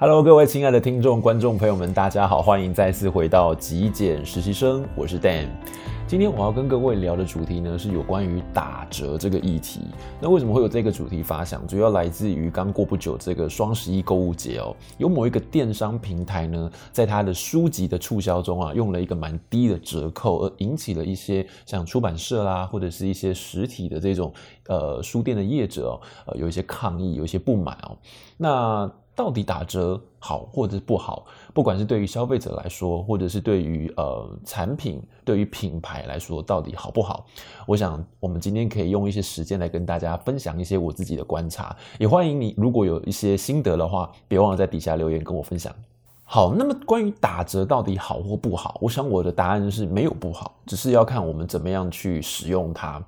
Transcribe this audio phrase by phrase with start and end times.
[0.00, 5.46] Hello，各位亲爱的听众、观众朋友们，大家好，欢迎再次回到极简实习生，我是 Dan。
[6.06, 9.82] 今天我要跟各位聊的主题呢，是有关于打折这个议题。
[10.18, 11.66] 那为什么会有这个主题发想？
[11.66, 24.32] 主要来自于刚过不久这个双十一购物节哦，有某一个电商平台呢，在它的书籍的促销中啊，用了一个蛮低的折扣，而引起了一些像出版社啦，或者是一些实体的这种
[24.66, 27.98] 呃书店的业者哦，呃，有一些抗议，有一些不满哦。
[28.38, 28.90] 那
[29.20, 31.26] 到底打折好或者不好？
[31.52, 37.26] 不管是对于消费者来说，或者是对于呃产品、对于品牌来说，到底好不好？
[37.66, 41.76] 我想我们今天可以用一些时间来跟大家分享一些我自己的观察。
[41.98, 45.70] 也欢迎你，如果有一些心得的话，别忘了在底下留言跟我分享。
[46.24, 53.04] 好，那么关于打折到底好或不好，我想我的答案是没有不好，只是要看我们怎么样去使用它。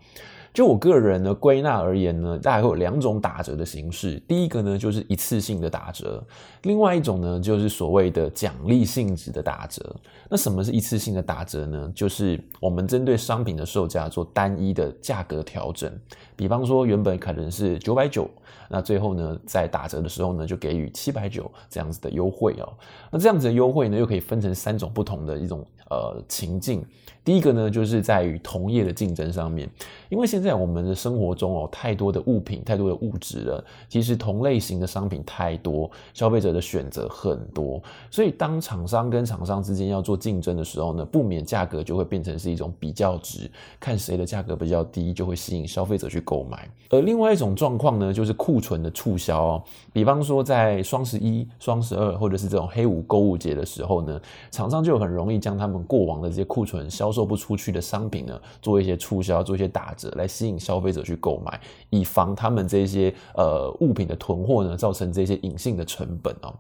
[0.52, 4.20] 就我个人呢，归纳而言呢，大概会有两种打折的形式。
[4.29, 6.23] 第一个呢，就是一次性的打折；
[6.62, 9.96] 另外一种呢，就是所谓的奖励性质的打折。
[10.29, 11.90] 那什么是一次性的打折呢？
[11.95, 15.90] 就是我们针对商品的售价做单一的价格调整。
[16.37, 18.29] 比方说，原本可能是九百九，
[18.68, 22.73] 那最后呢，在打折的时候呢，就给予七百九这样子的优惠哦。
[23.10, 26.85] 那这样子的优惠呢，又可以分成三种不同的一种呃情境。
[27.24, 29.71] 第一个呢，就是在于同业的竞争上面，
[30.09, 46.68] 因为现在我们的生活中哦，太多的物品，太多的物质了，其实同类型的商品太多，消费者的选择很多，所以当厂商跟厂商之间要做竞争的时候呢，不免价格就会变成是一种比较值，看谁的价格比较低，就会吸引消费者去购买。
[46.90, 49.62] 而另外一种状况呢，就是库存的促销哦，
[49.93, 66.55] 比方说在双十一、双十二或者是这种黑五购物节的时候呢，厂商就很容易将他们过往的这些库存销售不出去的商品呢，做一些促销，做一些打折，来吸引消费者去购买，以防他们这些呃物品的囤货呢，造成这些隐性的成本哦。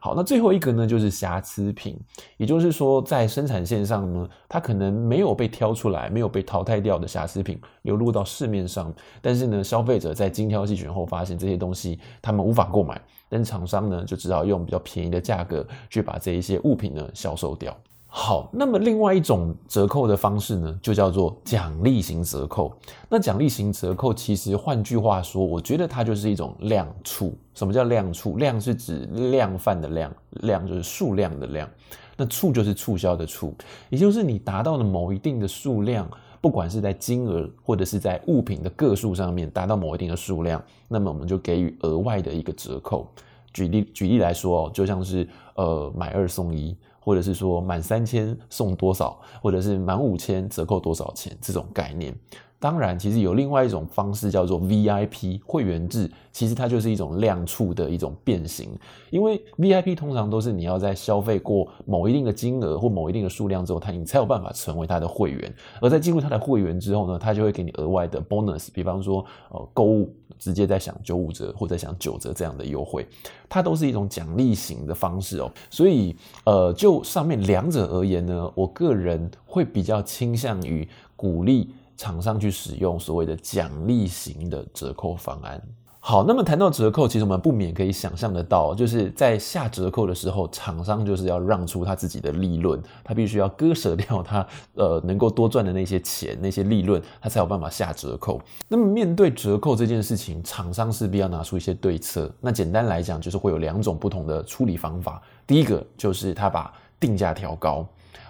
[0.00, 1.98] 好，那最后一个呢，就是瑕疵品，
[2.36, 17.76] 也就是说，在生产线上呢，它可能没有被挑出来，没有被淘汰掉的瑕疵品流入到市面上，但是呢，消费者在精挑细选后发现这些东西他们无法购买，但厂商呢就只好用比较便宜的价格去把这一些物品呢销售掉。
[18.20, 22.76] 好，那么另外一种折扣的方式呢，就叫做奖励型折扣。
[23.08, 27.38] 那奖励型折扣其实换句话说，我觉得它就是一种量促。
[27.54, 28.36] 什么叫量促？
[28.36, 30.12] 量是指量贩的量，
[30.42, 31.70] 量就是数量的量。
[32.16, 33.54] 那促就是促销的促，
[33.88, 43.08] 也就是你达到了某一定的数量，不管是在金额或者是在物品的个数上面达到某一定的数量，那么我们就给予额外的一个折扣。
[43.52, 46.76] 举例举例来说哦，就像是呃买二送一。
[47.08, 52.14] 或者是说满三千送多少，或者是满五千折扣多少钱这种概念。
[52.60, 58.68] 当然，其实有另外一种方式叫做 VIP 会员制，其实它就是一种量促的一种变形。
[59.10, 65.54] 因为 VIP 通常都是你要在消费过某一定的金额或某一定的数量之后，它你才有办法成为它的会员。
[65.80, 73.06] 而在进入它的会员之后呢，它就会给你额外的 bonus，比方说呃购物直接在享九五折或者享九折这样的优惠，
[73.48, 75.48] 它都是一种奖励型的方式哦。
[75.70, 81.70] 所以呃，就上面两者而言呢，我个人会比较倾向于鼓励。
[81.98, 85.60] 厂商去使用所谓的奖励型的折扣方案。
[86.00, 98.40] 好，那么谈到折扣，其实我们不免可以想象得到，就是在下折扣的时候，厂商就是要让出他自己的利润，他必须要割舍掉他呃能够多赚的那些钱、那些利润，他才有办法下折扣。
[98.68, 102.32] 那么面对折扣这件事情，厂商势必要拿出一些对策。
[102.40, 105.20] 那简单来讲，就是会有两种不同的处理方法。
[105.46, 107.86] 第一个就是他把定价调高。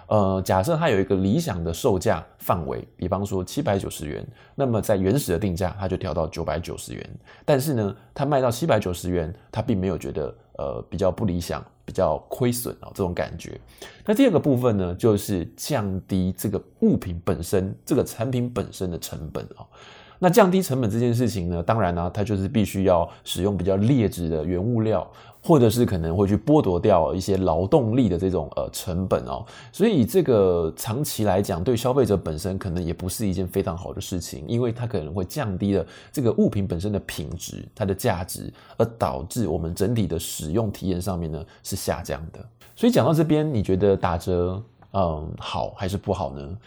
[0.09, 7.09] 呃，假设它有一个理想的售价范围，比方说七百九十元，那么在原始的定价，它就调到九百九十元。
[7.45, 13.61] 但是呢，它卖到七百九十元，它并没有觉得呃比较不理想，比较亏损啊这种感觉。
[14.03, 19.61] 那第二个部分呢，就是降低这个物品本身，这个产品本身的成本啊。
[20.21, 25.09] 那降低成本这件事情呢，当然呢，它就是必须要使用比较劣质的原物料，
[25.41, 29.45] 或者是可能会去剥夺掉一些劳动力的这种呃成本哦。
[29.71, 42.45] 所以这个长期来讲，对消费者本身可能也不是一件非常好的事情，因为它可能会降低了这个物品本身的品质、它的价值，而导致我们整体的使用体验上面呢是下降的。
[42.75, 44.61] 所以讲到这边，你觉得打折
[44.91, 46.57] 嗯好还是不好呢？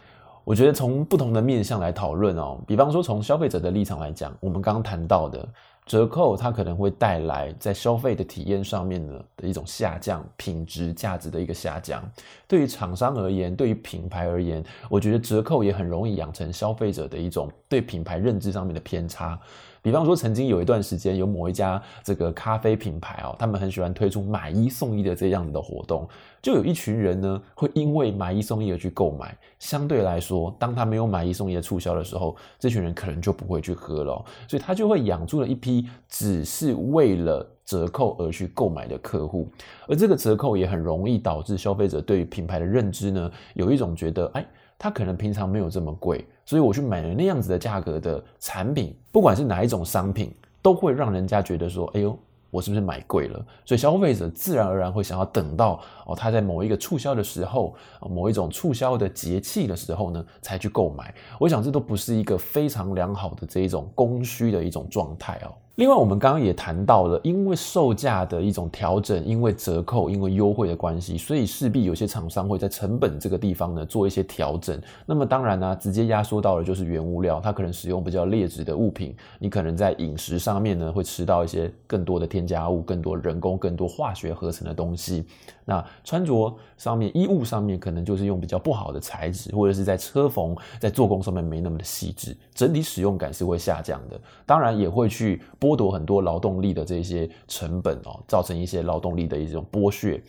[0.44, 5.48] 我觉得从不同的面向来讨论哦，比方说从消费者的立场来讲，我们刚刚谈到的
[5.86, 12.02] 折扣，它可能会带来在消费的体验上面的的一种下降，品质价值的一个下降。
[12.48, 19.38] 对于厂商而言，对于品牌而言，我觉得折扣也很容易养成消费者的一种对品牌认知上面的偏差。
[19.82, 26.08] 比方说，曾经有一段时间，有某一家这个咖啡品牌哦，他们很喜欢推出买一送一的这样子的活动，
[26.40, 29.36] 就有一群人呢，会因为买一送一而去购买。
[29.58, 39.48] 相对来说，当他没有买一送一的促销的时候，这群人可能就不会去喝了，所以他就会养出了一批只是为了折扣而去购买的客户，
[39.88, 44.46] 而这个折扣也很容易导致消费者对于品牌的认知呢，有一种觉得，哎。
[44.78, 52.14] 它可能平常没有这么贵，所以我去买了那样子的价格的产品，不管是哪一种商品，都会让人家觉得说，哎呦，
[52.50, 53.42] 我是不是买贵了？
[53.64, 61.14] 所以消费者自然而然会想要等到哦，他在某一个促销的时候，某一种促销的节气的时候呢，才去购买。
[61.40, 65.54] 我想这都不是一个非常良好的这一种供需的一种状态哦。
[65.76, 74.78] 另外，我们刚刚也谈到了，因为售价的一种调整，因为折扣，因为优惠的关系，所以势必有些厂商会在成本这个地方呢做一些调整。
[75.06, 85.24] 那么当然呢、直接压缩到的就是原物料，它可能使用比较劣质的物品，你可能在饮食上面呢会吃到一些更多的添加物、更多人工、更多化学合成的东西。
[85.64, 94.20] 那穿着上面、衣物上面可能就是用比较不好的材质，或者是在车缝、在做工上面没那么的细致，整体使用感是会下降的。
[94.44, 95.40] 当然也会去。
[95.62, 100.20] 剥夺很多劳动力的这些成本哦，造成一些劳动力的一种剥削。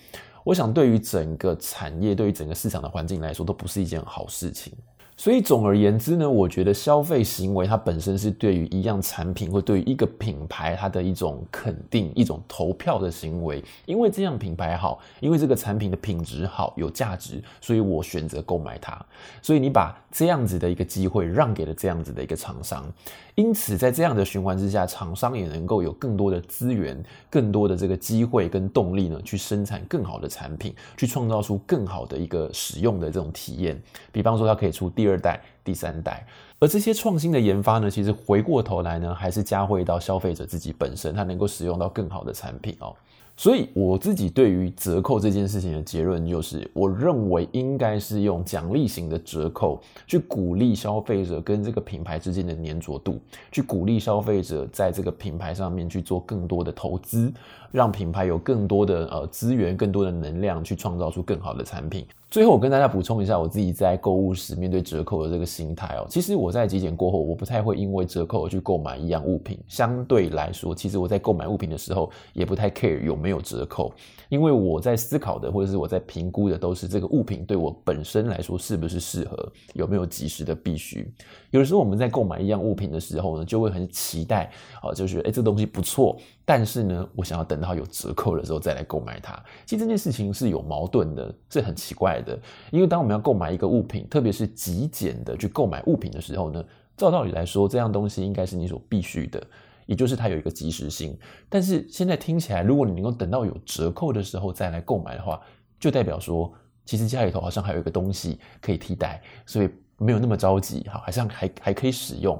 [0.44, 4.72] 我想，对于整个产业，对于整个市场的环境来说，都不是一件好事情。
[5.16, 13.64] 所以总而言之呢，我觉得消费行为它本身是对于一样产品或对于一个品牌它的一种肯定、一种投票的行为。
[13.86, 19.00] 因为这样品牌好，因为这个产品的品质好、有价值，所以我选择购买它。
[19.40, 22.92] 所以你把这样子的一个机会让给了这样子的一个厂商，
[23.36, 33.82] 因此在这样的循环之下，厂商也能够有更多的资源、更多的这个机会跟动力呢，去生产更好的产品，去创造出更好的一个使用的这种体验。
[34.12, 36.26] 比方说，它可以出第二代、第三代，
[36.60, 42.96] 而这些创新的研发呢，其实回过头来呢，还是加惠到消费者自己本身，他能够使用到更好的产品哦。
[43.36, 53.20] 所以我自己对于折扣这件事情的结论就是，我认为应该是用奖励型的折扣去鼓励消费者跟这个品牌之间的粘着度，
[53.52, 57.34] 去鼓励消费者在这个品牌上面去做更多的投资，
[57.72, 62.06] 让品牌有更多的呃资源、更多的能量去创造出更好的产品。
[62.34, 66.08] 最后，我跟大家补充一下我自己在购物时面对折扣的这个心态哦。
[66.10, 69.60] 其实我在极简过后，我不太会因为折扣而去购买一样物品。
[69.68, 73.94] 相对来说，其实我在购买物品的时候，也不太 care 有没有折扣，
[74.30, 81.08] 因为我在思考的或者是我在评估的都是这个物品对我本身来说是不是适合，有没有即时的必须。
[81.52, 84.52] 有的时候我们在购买一样物品的时候呢，就会很期待
[84.82, 86.18] 啊，就是诶，这东西不错。
[86.46, 89.34] 但是呢，我想要等到有折扣的时候再来购买它。
[89.66, 92.38] 其实这件事情是有矛盾的，是很奇怪的。
[92.70, 96.64] 因为当我们要购买一个物品，特别是极简的去购买物品的时候呢，
[96.98, 99.42] 照道理来说，这样东西应该是你所必须的，
[99.86, 101.18] 也就是它有一个即时性。
[101.48, 105.40] 但是现在听起来，如果你能够等到有折扣的时候再来购买的话，
[105.80, 106.54] 就代表说，
[106.84, 112.38] 其实家里头好像还有一个东西可以替代，所以没有那么着急，好，好像还还可以使用。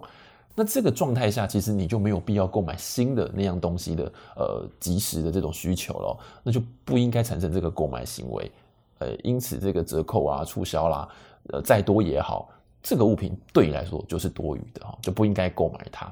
[0.56, 8.52] 那这个状态下，其实你就没有必要购买新的那样东西的，呃，即时的这种需求了，那就不应该产生这个购买行为，
[9.00, 11.10] 呃，因此这个折扣啊、促销啦，
[11.50, 12.50] 呃，再多也好，
[12.84, 16.08] 这个物品对你来说就是多余的哈，就不应该购买它。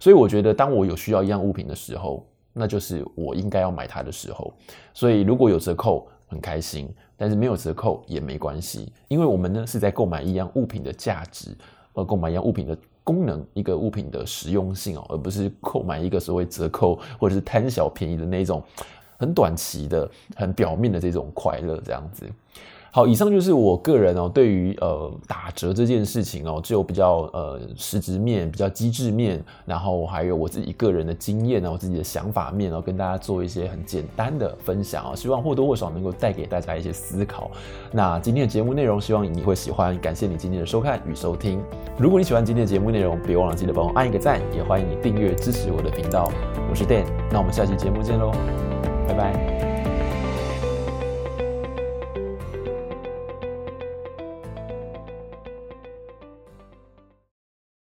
[0.00, 4.52] 所以我觉得，当我有需要一样物品的时候，那就是我应该要买它的时候。
[4.92, 11.56] 所以如果有折扣，很开心；但是没有折扣也没关系，因为我们呢是在购买一样物品的价值，
[11.92, 12.76] 而购买一样物品的。
[13.04, 18.62] 功能，一个物品的实用性哦，而不是购买一个所谓折扣或者是贪小便宜的那种
[19.18, 22.26] 很短期的、很表面的这种快乐，这样子。
[22.94, 37.50] 好，以上就是我个人哦，对于呃打折这件事情哦，只有比较呃实质面、比较机制面，然后还有我自己个人的经验啊，我自己的想法面哦，跟大家做一些很简单的分享啊，希望或多或少能够带给大家一些思考。
[37.90, 41.60] 那今天的节目内容，希望你会喜欢，感谢你今天的收看与收听。
[41.98, 46.30] 如果你喜欢今天的节目内容，别忘了记得帮我按一个赞，也欢迎你订阅支持我的频道。
[46.70, 48.30] 我是 Dan，那我们下期节目见喽，
[49.08, 50.03] 拜拜。